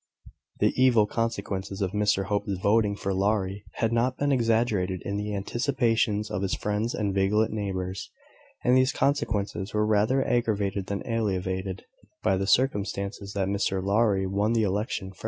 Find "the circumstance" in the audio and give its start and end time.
12.35-13.19